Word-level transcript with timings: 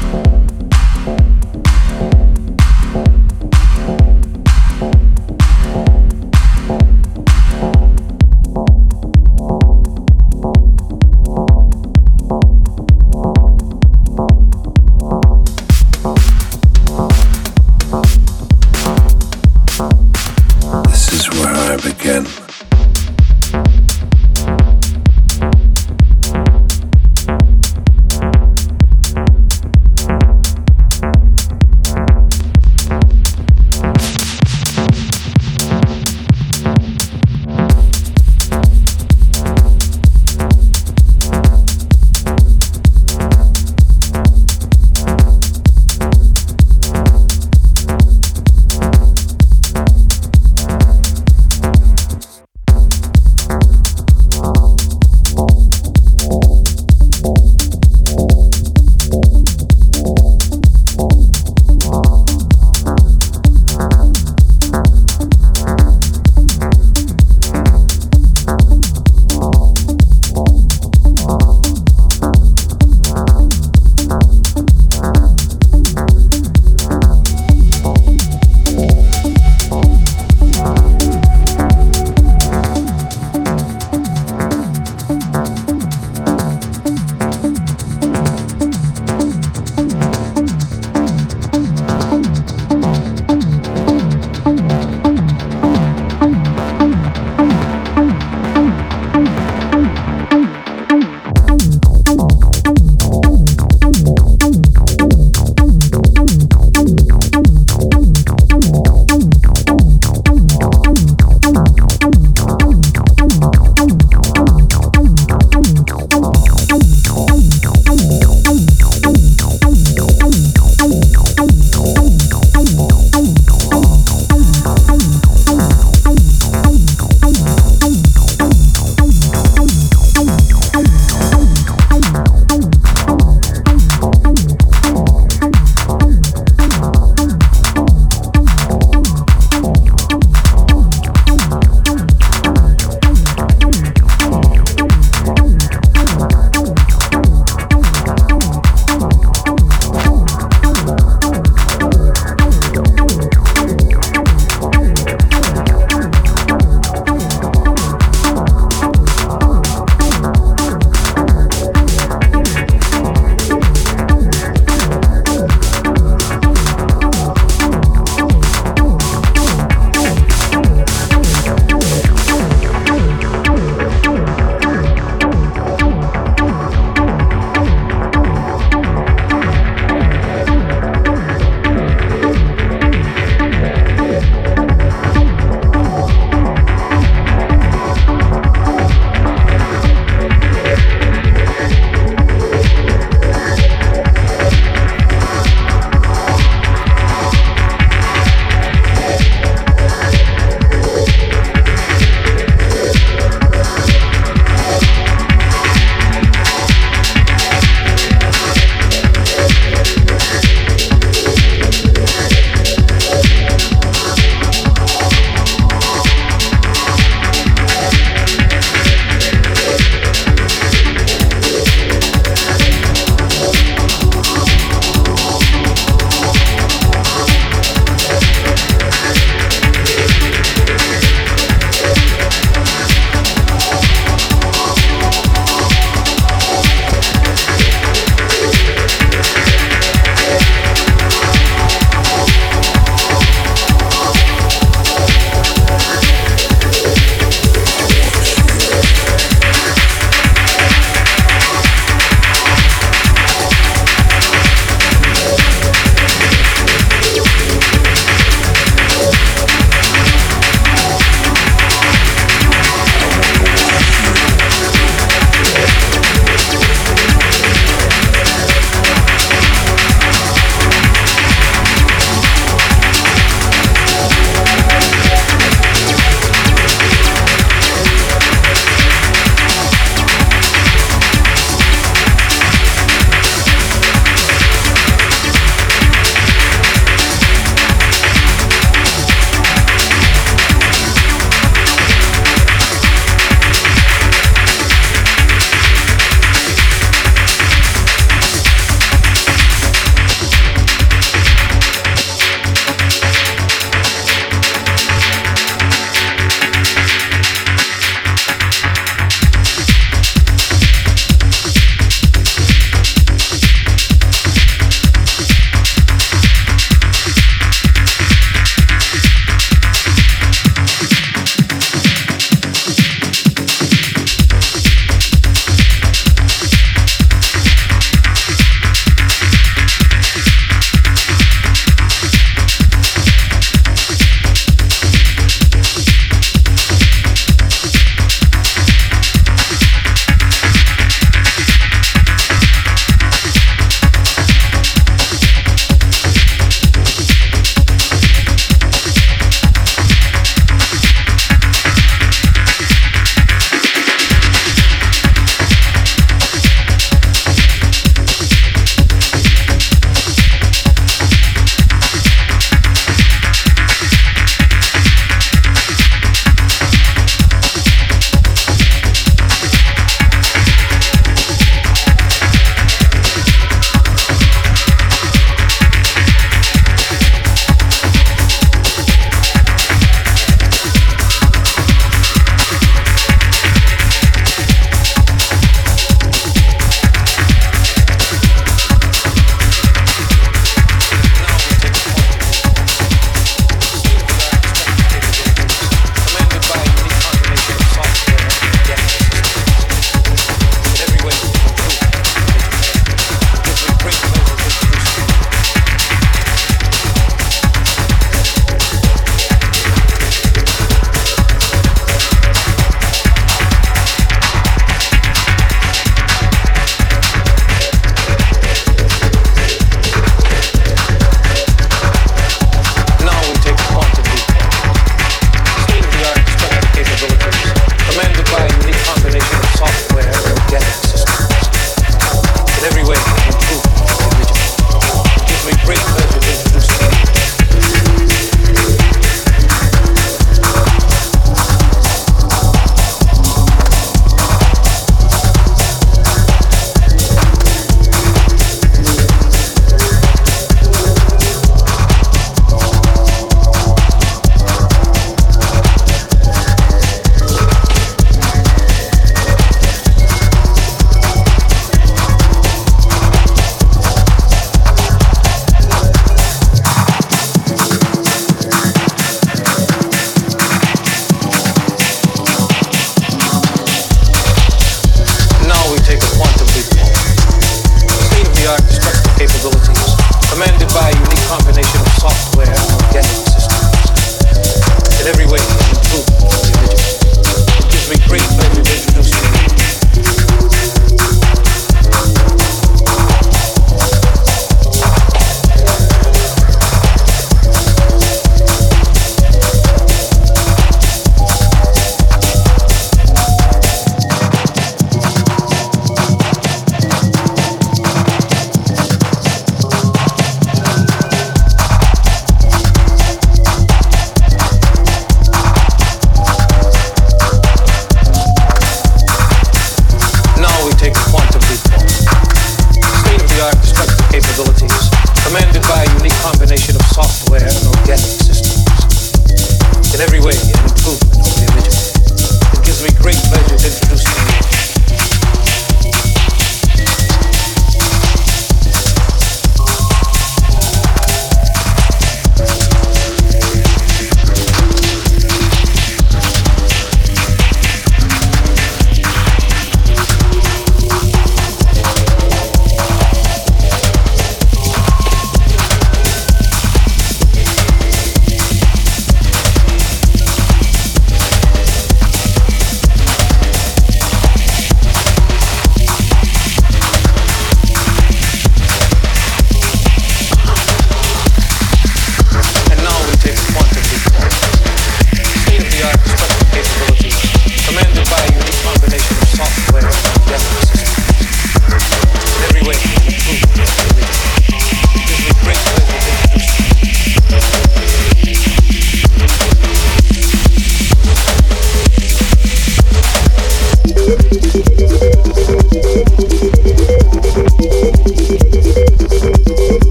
Bye. 0.00 0.39